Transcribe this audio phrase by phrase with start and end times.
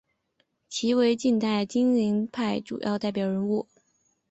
[0.67, 3.67] 其为近代金陵派主要代表人物。